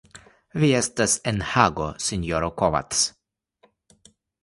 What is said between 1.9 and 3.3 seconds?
sinjoro Kovacs.